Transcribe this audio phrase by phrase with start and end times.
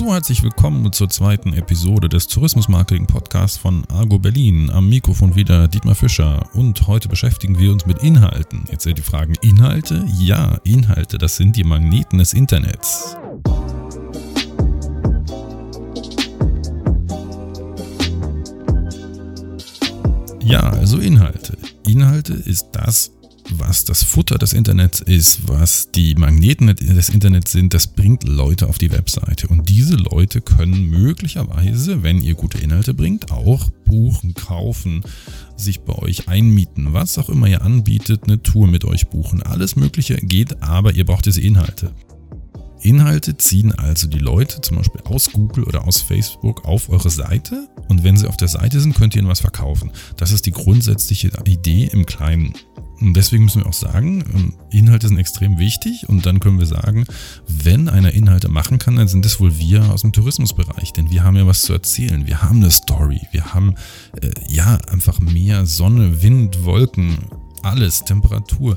[0.00, 4.70] So, herzlich willkommen zur zweiten Episode des Tourismusmarketing Podcasts von Argo Berlin.
[4.70, 8.64] Am Mikrofon wieder Dietmar Fischer und heute beschäftigen wir uns mit Inhalten.
[8.70, 10.02] Jetzt sind die Fragen Inhalte?
[10.18, 13.14] Ja, Inhalte, das sind die Magneten des Internets.
[20.42, 21.58] Ja, also Inhalte.
[21.86, 23.12] Inhalte ist das,
[23.58, 28.68] was das Futter des Internets ist, was die Magneten des Internets sind, das bringt Leute
[28.68, 29.48] auf die Webseite.
[29.48, 35.02] Und diese Leute können möglicherweise, wenn ihr gute Inhalte bringt, auch buchen, kaufen,
[35.56, 39.42] sich bei euch einmieten, was auch immer ihr anbietet, eine Tour mit euch buchen.
[39.42, 41.92] Alles Mögliche geht, aber ihr braucht diese Inhalte.
[42.82, 47.68] Inhalte ziehen also die Leute zum Beispiel aus Google oder aus Facebook auf eure Seite
[47.88, 49.90] und wenn sie auf der Seite sind, könnt ihr ihnen was verkaufen.
[50.16, 52.54] Das ist die grundsätzliche Idee im Kleinen.
[53.00, 56.66] Und deswegen müssen wir auch sagen, ähm, Inhalte sind extrem wichtig und dann können wir
[56.66, 57.06] sagen,
[57.46, 61.24] wenn einer Inhalte machen kann, dann sind es wohl wir aus dem Tourismusbereich, denn wir
[61.24, 62.26] haben ja was zu erzählen.
[62.26, 63.74] Wir haben eine Story, wir haben
[64.20, 67.18] äh, ja einfach mehr Sonne, Wind, Wolken,
[67.62, 68.76] alles, Temperatur.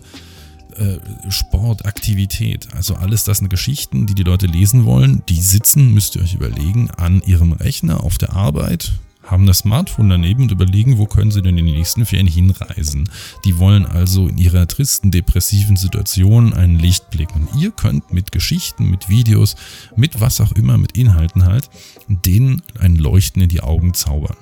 [0.78, 0.98] Äh,
[1.30, 5.22] Sport, Aktivität, also alles das sind Geschichten, die die Leute lesen wollen.
[5.30, 8.92] Die sitzen, müsst ihr euch überlegen, an ihrem Rechner auf der Arbeit,
[9.24, 13.10] haben das Smartphone daneben und überlegen, wo können sie denn in den nächsten Ferien hinreisen.
[13.46, 17.34] Die wollen also in ihrer tristen, depressiven Situation einen Lichtblick.
[17.36, 19.56] Und ihr könnt mit Geschichten, mit Videos,
[19.96, 21.70] mit was auch immer, mit Inhalten halt,
[22.08, 24.36] denen ein Leuchten in die Augen zaubern.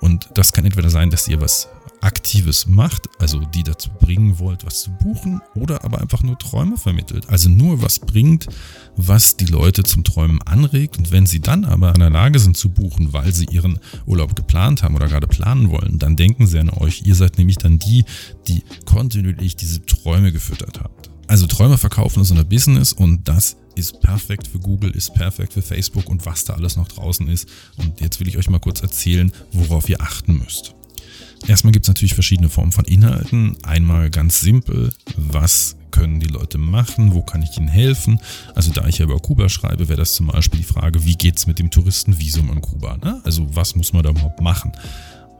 [0.00, 1.68] Und das kann entweder sein, dass ihr was
[2.06, 6.78] Aktives macht, also die dazu bringen wollt, was zu buchen, oder aber einfach nur Träume
[6.78, 7.28] vermittelt.
[7.28, 8.46] Also nur was bringt,
[8.94, 10.98] was die Leute zum Träumen anregt.
[10.98, 14.36] Und wenn sie dann aber in der Lage sind zu buchen, weil sie ihren Urlaub
[14.36, 17.02] geplant haben oder gerade planen wollen, dann denken sie an euch.
[17.04, 18.04] Ihr seid nämlich dann die,
[18.46, 21.10] die kontinuierlich diese Träume gefüttert habt.
[21.26, 25.62] Also Träume verkaufen ist ein Business und das ist perfekt für Google, ist perfekt für
[25.62, 27.48] Facebook und was da alles noch draußen ist.
[27.76, 30.76] Und jetzt will ich euch mal kurz erzählen, worauf ihr achten müsst.
[31.46, 33.56] Erstmal gibt es natürlich verschiedene Formen von Inhalten.
[33.62, 38.20] Einmal ganz simpel, was können die Leute machen, wo kann ich ihnen helfen.
[38.54, 41.38] Also da ich ja über Kuba schreibe, wäre das zum Beispiel die Frage, wie geht
[41.38, 42.98] es mit dem Touristenvisum in Kuba?
[42.98, 43.20] Ne?
[43.24, 44.72] Also was muss man da überhaupt machen?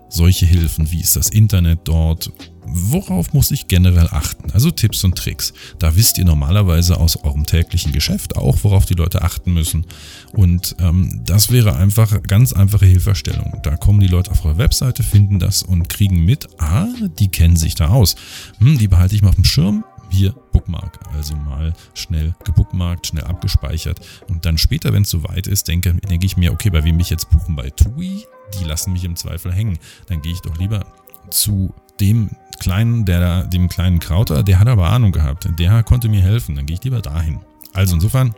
[0.08, 2.30] Solche Hilfen, wie ist das Internet dort?
[2.68, 4.50] Worauf muss ich generell achten?
[4.52, 5.52] Also Tipps und Tricks.
[5.78, 9.86] Da wisst ihr normalerweise aus eurem täglichen Geschäft auch, worauf die Leute achten müssen.
[10.32, 13.60] Und ähm, das wäre einfach ganz einfache Hilfestellung.
[13.62, 16.86] Da kommen die Leute auf eure Webseite, finden das und kriegen mit, ah,
[17.18, 18.16] die kennen sich da aus.
[18.58, 19.84] Hm, die behalte ich mal auf dem Schirm.
[20.10, 20.98] Hier, Bookmark.
[21.14, 24.00] Also mal schnell gebookmarkt, schnell abgespeichert.
[24.28, 27.10] Und dann später, wenn es soweit ist, denke, denke ich mir, okay, bei wem mich
[27.10, 27.56] jetzt buchen?
[27.56, 28.24] Bei TUI?
[28.58, 29.78] Die lassen mich im Zweifel hängen.
[30.06, 30.86] Dann gehe ich doch lieber
[31.30, 35.48] zu dem kleinen, der, dem kleinen Krauter, der hat aber Ahnung gehabt.
[35.58, 36.54] Der konnte mir helfen.
[36.56, 37.40] Dann gehe ich lieber dahin.
[37.72, 38.34] Also insofern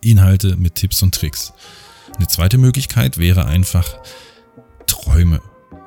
[0.00, 1.52] Inhalte mit Tipps und Tricks.
[2.16, 3.86] Eine zweite Möglichkeit wäre einfach
[4.86, 5.40] Träume.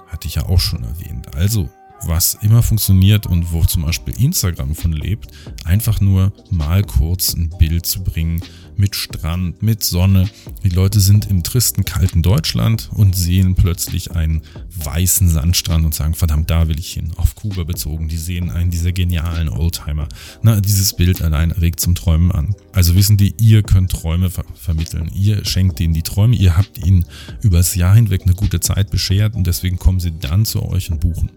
[0.08, 1.36] Hatte ich ja auch schon erwähnt.
[1.36, 1.70] Also
[2.04, 5.32] was immer funktioniert und wo zum Beispiel Instagram von lebt,
[5.64, 8.42] einfach nur mal kurz ein Bild zu bringen
[8.78, 10.30] mit Strand, mit Sonne.
[10.64, 14.42] Die Leute sind im tristen, kalten Deutschland und sehen plötzlich einen
[14.76, 17.12] weißen Sandstrand und sagen, verdammt, da will ich hin.
[17.18, 18.08] Auf Kuba bezogen.
[18.08, 20.08] Die sehen einen dieser genialen Oldtimer.
[20.44, 22.56] Na, dieses Bild allein regt zum Träumen an.
[22.72, 25.10] Also wissen die, ihr könnt Träume ver vermitteln.
[25.14, 26.36] Ihr schenkt ihnen die Träume.
[26.36, 27.06] Ihr habt ihnen
[27.42, 31.00] übers Jahr hinweg eine gute Zeit beschert und deswegen kommen sie dann zu euch und
[31.00, 31.30] buchen.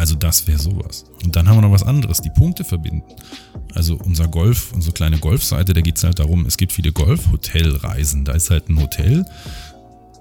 [0.00, 1.04] Also das wäre sowas.
[1.22, 3.02] Und dann haben wir noch was anderes, die Punkte verbinden.
[3.74, 8.24] Also unser Golf, unsere kleine Golfseite, da geht es halt darum, es gibt viele Golf-Hotelreisen.
[8.24, 9.26] Da ist halt ein Hotel,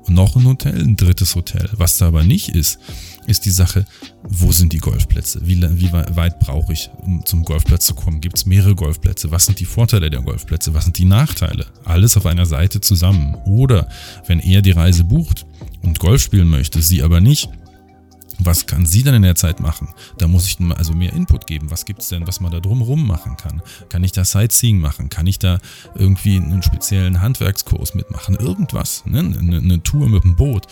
[0.10, 1.70] noch ein Hotel, ein drittes Hotel.
[1.78, 2.78] Was da aber nicht ist,
[3.26, 3.86] ist die Sache,
[4.24, 5.40] wo sind die Golfplätze?
[5.48, 8.20] Wie, wie weit brauche ich, um zum Golfplatz zu kommen?
[8.20, 9.32] Gibt es mehrere Golfplätze?
[9.32, 10.74] Was sind die Vorteile der Golfplätze?
[10.74, 11.68] Was sind die Nachteile?
[11.86, 13.36] Alles auf einer Seite zusammen.
[13.46, 13.88] Oder
[14.28, 15.46] wenn er die Reise bucht
[15.84, 17.50] und Golf spielen möchte, sie aber nicht,
[18.40, 19.90] was kann sie denn in der Zeit machen?
[20.18, 21.72] Da muss ich also mehr Input geben.
[21.72, 23.62] Was gibt es denn, was man da drumherum machen kann?
[23.90, 25.10] Kann ich da Sightseeing machen?
[25.10, 25.60] Kann ich da
[25.96, 28.36] irgendwie einen speziellen Handwerkskurs mitmachen?
[28.36, 29.20] Irgendwas, ne?
[29.20, 30.68] eine, eine Tour mit dem Boot.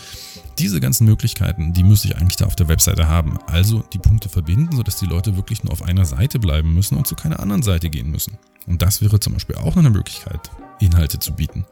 [0.59, 3.37] Diese ganzen Möglichkeiten, die müsste ich eigentlich da auf der Webseite haben.
[3.47, 7.05] Also die Punkte verbinden, sodass die Leute wirklich nur auf einer Seite bleiben müssen und
[7.05, 8.37] zu keiner anderen Seite gehen müssen.
[8.65, 10.49] Und das wäre zum Beispiel auch noch eine Möglichkeit,
[10.79, 11.65] Inhalte zu bieten.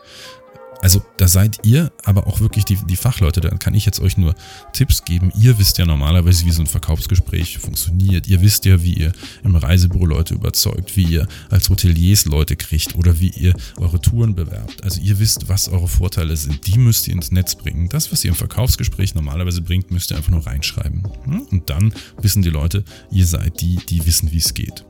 [0.86, 3.42] Also da seid ihr aber auch wirklich die, die Fachleute.
[3.42, 4.36] Da kann ich jetzt euch nur
[4.72, 5.32] Tipps geben.
[5.36, 8.28] Ihr wisst ja normalerweise, wie so ein Verkaufsgespräch funktioniert.
[8.28, 9.12] Ihr wisst ja, wie ihr
[9.44, 14.36] im Reisebüro Leute überzeugt, wie ihr als Hoteliers Leute kriegt oder wie ihr eure Touren
[14.36, 14.84] bewerbt.
[14.84, 16.68] Also ihr wisst, was eure Vorteile sind.
[16.68, 17.90] Die müsst ihr ins Netz bringen.
[17.90, 21.02] Das, was ihr im Verkaufsgespräch normalerweise bringt, müsst ihr einfach nur reinschreiben.
[21.50, 24.86] Und dann wissen die Leute, ihr seid die, die wissen, wie es geht.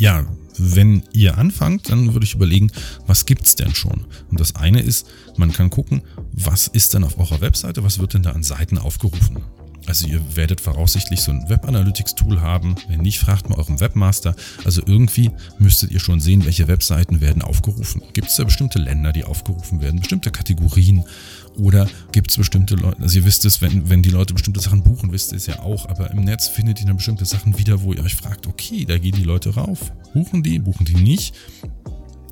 [0.00, 0.26] Ja,
[0.60, 2.70] wenn ihr anfangt, dann würde ich überlegen,
[3.06, 4.06] was gibt's denn schon?
[4.30, 6.02] Und das eine ist, man kann gucken,
[6.32, 9.38] was ist denn auf eurer Webseite, was wird denn da an Seiten aufgerufen?
[9.86, 12.76] Also ihr werdet voraussichtlich so ein Web Analytics Tool haben.
[12.88, 14.34] Wenn nicht, fragt mal euren Webmaster.
[14.64, 18.02] Also irgendwie müsstet ihr schon sehen, welche Webseiten werden aufgerufen.
[18.12, 21.04] Gibt es da bestimmte Länder, die aufgerufen werden, bestimmte Kategorien
[21.58, 24.82] oder gibt es bestimmte Leute, also ihr wisst es, wenn, wenn die Leute bestimmte Sachen
[24.82, 27.82] buchen, wisst ihr es ja auch, aber im Netz findet ihr dann bestimmte Sachen wieder,
[27.82, 29.92] wo ihr euch fragt, okay, da gehen die Leute rauf.
[30.14, 31.34] Buchen die, buchen die nicht?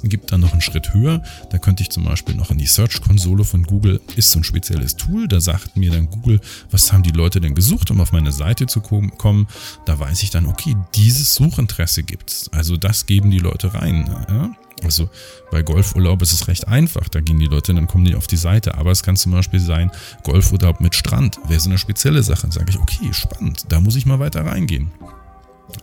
[0.02, 1.22] Gibt dann noch einen Schritt höher.
[1.50, 4.96] Da könnte ich zum Beispiel noch in die Search-Konsole von Google, ist so ein spezielles
[4.96, 6.40] Tool, da sagt mir dann Google,
[6.70, 9.46] was haben die Leute denn gesucht, um auf meine Seite zu kommen.
[9.84, 12.50] Da weiß ich dann, okay, dieses Suchinteresse gibt es.
[12.52, 14.08] Also das geben die Leute rein.
[14.28, 14.50] Ja?
[14.84, 15.10] Also
[15.50, 18.36] bei Golfurlaub ist es recht einfach, da gehen die Leute, dann kommen die auf die
[18.36, 18.76] Seite.
[18.76, 19.90] Aber es kann zum Beispiel sein,
[20.22, 22.42] Golfurlaub mit Strand wäre so eine spezielle Sache.
[22.42, 24.92] Dann sage ich, okay, spannend, da muss ich mal weiter reingehen.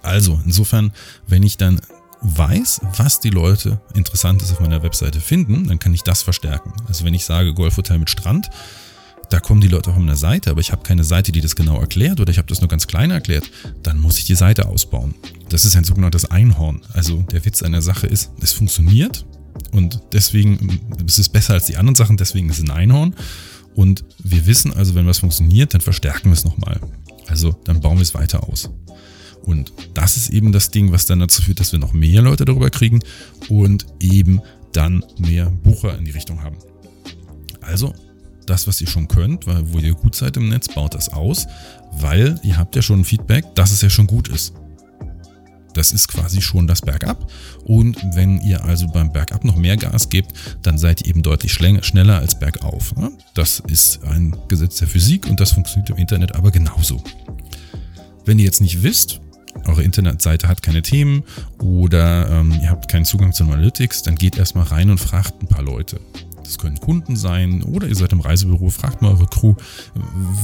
[0.02, 0.92] Also, insofern,
[1.28, 1.80] wenn ich dann
[2.22, 6.74] weiß, was die Leute Interessantes auf meiner Webseite finden, dann kann ich das verstärken.
[6.88, 8.50] Also wenn ich sage Golfhotel mit Strand,
[9.30, 11.80] da kommen die Leute auf meiner Seite, aber ich habe keine Seite, die das genau
[11.80, 13.50] erklärt oder ich habe das nur ganz klein erklärt,
[13.84, 15.16] dann muss ich die Seite ausbauen.
[15.50, 16.82] Das ist ein sogenanntes Einhorn.
[16.94, 19.26] Also der Witz einer Sache ist, es funktioniert
[19.72, 23.16] und deswegen es ist besser als die anderen Sachen, deswegen ist es ein Einhorn.
[23.74, 26.80] Und wir wissen also, wenn was funktioniert, dann verstärken wir es nochmal.
[27.28, 28.70] Also dann bauen wir es weiter aus.
[29.46, 32.46] Und das ist eben das Ding, was dann dazu führt, dass wir noch mehr Leute
[32.46, 33.00] darüber kriegen
[33.48, 34.42] und eben
[34.74, 36.58] dann mehr Bucher in die Richtung haben.
[37.62, 37.94] Also
[38.46, 41.48] das, was ihr schon könnt, weil wo ihr gut seid im Netz, baut das aus,
[41.94, 44.54] weil ihr habt ja schon ein Feedback, dass es ja schon gut ist.
[45.74, 47.30] Das ist quasi schon das Bergab.
[47.66, 50.32] Und wenn ihr also beim Bergab noch mehr Gas gebt,
[50.62, 52.94] dann seid ihr eben deutlich schneller als bergauf.
[53.34, 57.04] Das ist ein Gesetz der Physik und das funktioniert im Internet aber genauso.
[58.24, 59.20] Wenn ihr jetzt nicht wisst,
[59.66, 61.24] eure Internetseite hat keine Themen
[61.60, 65.48] oder ähm, ihr habt keinen Zugang zu Analytics, dann geht erstmal rein und fragt ein
[65.48, 66.00] paar Leute.
[66.44, 69.56] Das können Kunden sein oder ihr seid im Reisebüro, fragt mal eure Crew,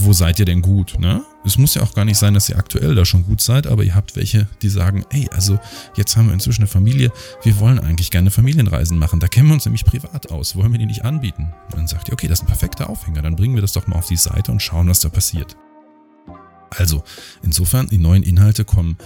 [0.01, 0.99] wo seid ihr denn gut?
[0.99, 1.23] Ne?
[1.45, 3.83] Es muss ja auch gar nicht sein, dass ihr aktuell da schon gut seid, aber
[3.83, 5.59] ihr habt welche, die sagen, ey, also
[5.95, 7.11] jetzt haben wir inzwischen eine Familie,
[7.43, 10.79] wir wollen eigentlich gerne Familienreisen machen, da kennen wir uns nämlich privat aus, wollen wir
[10.79, 11.53] die nicht anbieten?
[11.65, 13.85] Und dann sagt ihr, okay, das ist ein perfekter Aufhänger, dann bringen wir das doch
[13.85, 15.55] mal auf die Seite und schauen, was da passiert.
[16.71, 17.03] Also,
[17.43, 18.97] insofern, die neuen Inhalte kommen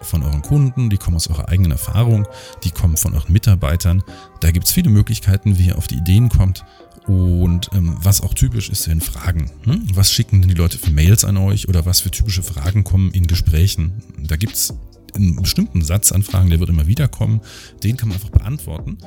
[0.00, 2.26] von euren Kunden, die kommen aus eurer eigenen Erfahrung,
[2.62, 4.02] die kommen von euren Mitarbeitern.
[4.40, 6.64] Da gibt es viele Möglichkeiten, wie ihr auf die Ideen kommt.
[7.06, 9.50] Und ähm, was auch typisch ist, sind Fragen.
[9.64, 9.82] Hm?
[9.94, 13.10] Was schicken denn die Leute für Mails an euch oder was für typische Fragen kommen
[13.10, 14.02] in Gesprächen?
[14.18, 14.72] Da gibt es
[15.14, 17.40] einen bestimmten Satz an Fragen, der wird immer wieder kommen.
[17.82, 18.98] Den kann man einfach beantworten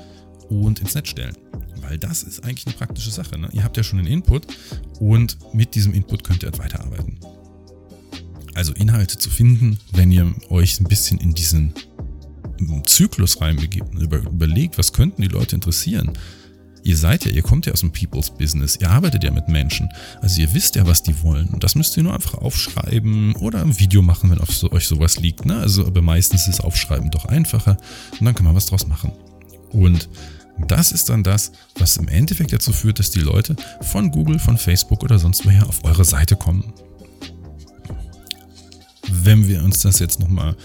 [0.50, 1.36] und ins Netz stellen.
[1.82, 3.38] Weil das ist eigentlich eine praktische Sache.
[3.40, 3.50] Ne?
[3.52, 4.46] Ihr habt ja schon einen Input
[5.00, 7.20] und mit diesem Input könnt ihr weiterarbeiten
[8.58, 11.74] also Inhalte zu finden, wenn ihr euch ein bisschen in diesen
[12.86, 16.18] Zyklus reinbegebt und über, überlegt, was könnten die Leute interessieren.
[16.84, 19.90] Ihr seid ja, ihr kommt ja aus dem People's Business, ihr arbeitet ja mit Menschen,
[20.22, 23.62] also ihr wisst ja, was die wollen und das müsst ihr nur einfach aufschreiben oder
[23.62, 25.46] ein Video machen, wenn auf so, euch sowas liegt.
[25.46, 25.58] Ne?
[25.58, 27.78] Also, aber meistens ist Aufschreiben doch einfacher
[28.20, 29.12] und dann kann man was draus machen.
[29.70, 30.10] Und
[30.68, 34.58] das ist dann das, was im Endeffekt dazu führt, dass die Leute von Google, von
[34.58, 36.74] Facebook oder sonst woher auf eure Seite kommen
[39.28, 40.56] wenn wir uns das jetzt nochmal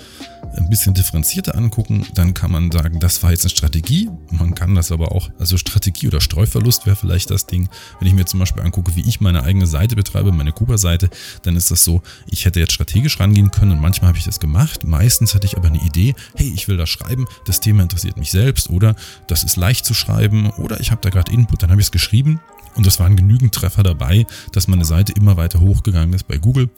[0.56, 4.08] ein bisschen differenzierter angucken, dann kann man sagen, das war jetzt eine Strategie.
[4.30, 7.68] Man kann das aber auch, also Strategie oder Streuverlust wäre vielleicht das Ding.
[7.98, 11.10] Wenn ich mir zum Beispiel angucke, wie ich meine eigene Seite betreibe, meine Kuba-Seite,
[11.42, 14.38] dann ist das so, ich hätte jetzt strategisch rangehen können und manchmal habe ich das
[14.38, 14.84] gemacht.
[14.84, 18.30] Meistens hatte ich aber eine Idee, hey, ich will das schreiben, das Thema interessiert mich
[18.30, 18.94] selbst oder
[19.26, 21.92] das ist leicht zu schreiben oder ich habe da gerade Input, dann habe ich es
[21.92, 22.38] geschrieben
[22.74, 26.70] und es waren genügend Treffer dabei, dass meine Seite immer weiter hochgegangen ist bei Google.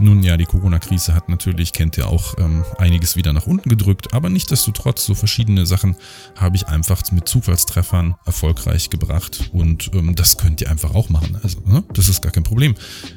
[0.00, 4.14] Nun ja, die Corona-Krise hat natürlich, kennt ihr auch, ähm, einiges wieder nach unten gedrückt,
[4.14, 5.96] aber nichtdestotrotz, so verschiedene Sachen
[6.36, 11.36] habe ich einfach mit Zufallstreffern erfolgreich gebracht und ähm, das könnt ihr einfach auch machen.
[11.42, 11.82] Also, ne?
[11.94, 12.76] das ist gar kein Problem.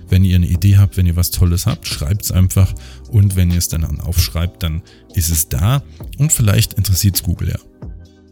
[0.09, 2.73] Wenn ihr eine Idee habt, wenn ihr was Tolles habt, schreibt es einfach
[3.09, 4.81] und wenn ihr es dann aufschreibt, dann
[5.13, 5.83] ist es da
[6.17, 7.59] und vielleicht interessiert es Google ja.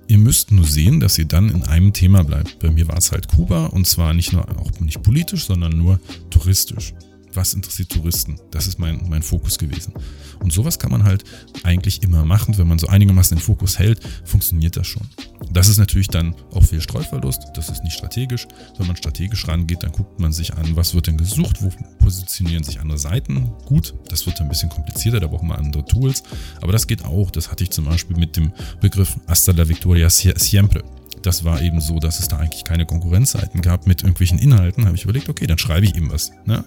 [0.08, 2.58] Ihr müsst nur sehen, dass ihr dann in einem Thema bleibt.
[2.58, 6.00] Bei mir war es halt Kuba und zwar nicht nur auch nicht politisch, sondern nur
[6.32, 6.96] touristisch
[7.34, 8.40] was interessiert Touristen.
[8.52, 9.94] Das ist mein, mein Fokus gewesen.
[10.40, 11.24] Und sowas kann man halt
[11.64, 12.58] eigentlich immer machen.
[12.58, 15.08] Wenn man so einigermaßen den Fokus hält, funktioniert das schon.
[15.52, 17.42] Das ist natürlich dann auch viel Streuverlust.
[17.56, 18.48] Das ist nicht strategisch.
[18.78, 22.64] Wenn man strategisch rangeht, dann guckt man sich an, was wird denn gesucht, wo positionieren
[22.64, 23.52] sich andere Seiten.
[23.66, 26.24] Gut, das wird ein bisschen komplizierter, da brauchen wir andere Tools.
[26.62, 27.32] Aber das geht auch.
[27.32, 30.84] Das hatte ich zum Beispiel mit dem Begriff Hasta la Victoria Siempre
[31.22, 34.86] das war eben so, dass es da eigentlich keine Konkurrenzseiten gab mit irgendwelchen Inhalten.
[34.86, 36.32] habe ich überlegt, okay, dann schreibe ich eben was.
[36.46, 36.64] Ne?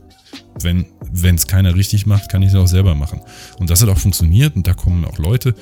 [0.61, 3.21] Wenn es keiner richtig macht, kann ich es auch selber machen.
[3.59, 5.55] Und das hat auch funktioniert und da kommen auch Leute.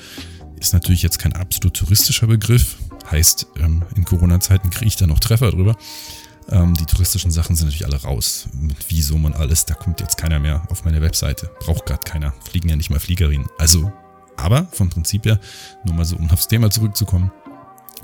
[0.59, 2.77] ist natürlich jetzt kein absolut touristischer Begriff.
[3.09, 5.75] Heißt, ähm, in Corona-Zeiten kriege ich da noch Treffer drüber.
[6.49, 8.47] Ähm, die touristischen Sachen sind natürlich alle raus.
[8.53, 11.49] Mit Visum und alles, da kommt jetzt keiner mehr auf meine Webseite.
[11.61, 12.33] Braucht gerade keiner.
[12.49, 13.47] Fliegen ja nicht mal Fliegerinnen.
[13.57, 13.91] Also,
[14.37, 15.39] aber vom Prinzip her,
[15.85, 17.31] nur mal so, um aufs Thema zurückzukommen.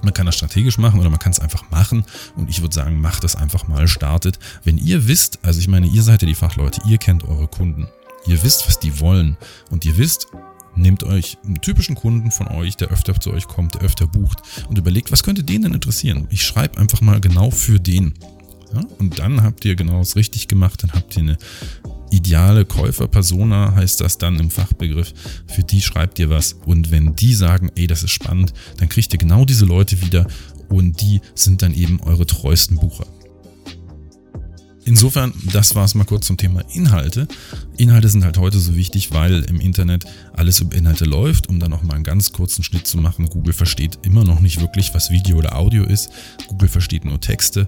[0.04, 2.06] Man kann das strategisch machen oder man kann es einfach machen.
[2.36, 4.40] Und ich würde sagen, macht das einfach mal, startet.
[4.64, 7.88] Wenn ihr wisst, also ich meine, ihr seid ja die Fachleute, ihr kennt eure Kunden.
[8.26, 9.38] Ihr wisst, was die wollen.
[9.70, 10.28] Und ihr wisst,
[10.76, 14.42] nehmt euch einen typischen Kunden von euch, der öfter zu euch kommt, der öfter bucht
[14.70, 16.28] und überlegt, was könnte den denn interessieren?
[16.30, 18.14] Ich schreibe einfach mal genau für den.
[18.74, 18.82] Ja?
[19.00, 21.38] Und dann habt ihr genau das richtig gemacht, dann habt ihr eine
[22.12, 25.14] ideale Käuferpersona, heißt das dann im Fachbegriff.
[25.48, 26.54] Für die schreibt ihr was.
[26.66, 30.28] Und wenn die sagen, ey, das ist spannend, dann kriegt ihr genau diese Leute wieder
[30.70, 33.06] und die sind dann eben eure treuesten Bucher.
[34.88, 37.28] Insofern, das war es mal kurz zum Thema Inhalte.
[37.76, 41.50] Inhalte sind halt heute so wichtig, weil im Internet alles über Inhalte läuft.
[41.50, 44.62] Um dann noch mal einen ganz kurzen Schnitt zu machen, Google versteht immer noch nicht
[44.62, 46.10] wirklich, was Video oder Audio ist.
[46.48, 47.68] Google versteht nur Texte.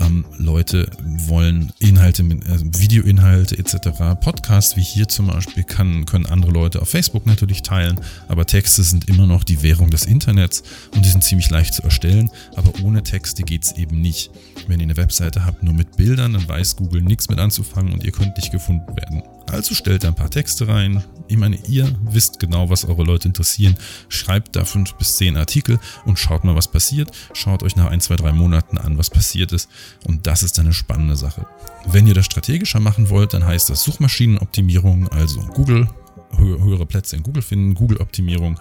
[0.00, 3.90] Ähm, Leute wollen Inhalte, äh, Videoinhalte etc.
[4.20, 8.82] Podcasts wie hier zum Beispiel kann, können andere Leute auf Facebook natürlich teilen, aber Texte
[8.82, 10.62] sind immer noch die Währung des Internets
[10.94, 14.30] und die sind ziemlich leicht zu erstellen, aber ohne Texte geht es eben nicht.
[14.66, 18.04] Wenn ihr eine Webseite habt nur mit Bildern, dann weiß Google nichts mit anzufangen und
[18.04, 19.22] ihr könnt nicht gefunden werden.
[19.50, 21.02] Also stellt da ein paar Texte rein.
[21.28, 23.76] Ich meine, ihr wisst genau, was eure Leute interessieren.
[24.08, 27.10] Schreibt da fünf bis zehn Artikel und schaut mal, was passiert.
[27.32, 29.68] Schaut euch nach ein, zwei, drei Monaten an, was passiert ist.
[30.06, 31.46] Und das ist eine spannende Sache.
[31.86, 35.88] Wenn ihr das strategischer machen wollt, dann heißt das Suchmaschinenoptimierung, also Google,
[36.36, 38.58] höhere Plätze in Google finden, Google-Optimierung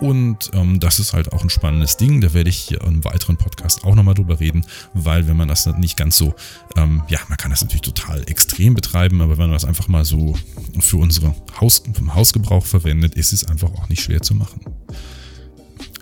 [0.00, 2.20] und ähm, das ist halt auch ein spannendes Ding.
[2.20, 5.66] Da werde ich hier im weiteren Podcast auch nochmal drüber reden, weil wenn man das
[5.66, 6.34] nicht ganz so,
[6.76, 10.04] ähm, ja, man kann das natürlich total extrem betreiben, aber wenn man das einfach mal
[10.04, 10.36] so
[10.80, 14.60] für unsere Haus, vom Hausgebrauch verwendet, ist es einfach auch nicht schwer zu machen.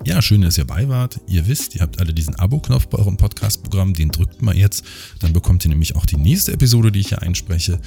[0.05, 1.21] Ja, schön, dass ihr bei wart.
[1.29, 3.95] Ihr wisst, ihr habt alle diesen Abo-Knopf bei eurem Podcast-Programm.
[3.95, 4.85] Den drückt mal jetzt.
[5.21, 7.79] Dann bekommt ihr nämlich auch die nächste Episode, die ich hier einspreche.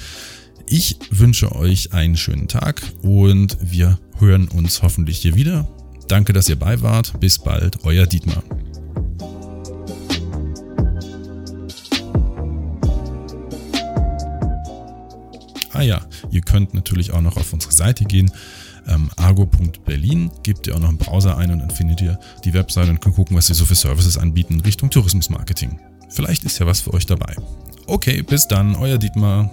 [0.66, 5.68] Ich wünsche euch einen schönen Tag und wir hören uns hoffentlich hier wieder.
[6.08, 7.18] Danke, dass ihr bei wart.
[7.20, 8.42] Bis bald, euer Dietmar.
[15.72, 18.30] Ah ja, ihr könnt natürlich auch noch auf unsere Seite gehen.
[18.88, 22.90] Ähm, argo.berlin, gebt ihr auch noch einen Browser ein und dann findet ihr die Webseite
[22.90, 25.78] und könnt gucken, was sie so für Services anbieten Richtung Tourismusmarketing.
[26.08, 27.34] Vielleicht ist ja was für euch dabei.
[27.86, 29.50] Okay, bis dann, euer Dietmar.